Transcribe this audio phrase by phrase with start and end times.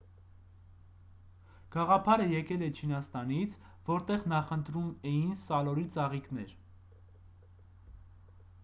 [1.75, 3.53] գաղափարը եկել է չինաստանից
[3.91, 6.57] որտեղ նախընտրում էին սալորի ծաղիկներ